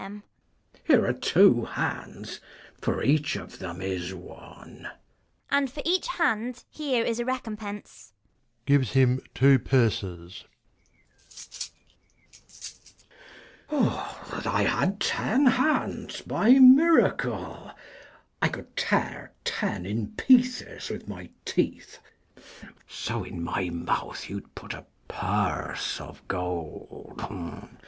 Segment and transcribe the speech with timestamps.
[0.09, 0.21] Mess.
[0.85, 2.39] Here are two hands,
[2.81, 4.87] for each of them is one.
[4.89, 4.91] Ragan.
[5.51, 8.11] And for each hand here is a recompense.
[8.65, 10.43] [Gives him two purses.
[11.31, 11.69] Mess.
[13.69, 17.69] Oh, that I had ten hands by miracle!
[18.41, 21.99] I could tear ten in pieces with my teeth,
[22.37, 27.23] 35 So in my mouth you'ld put a purse of gold.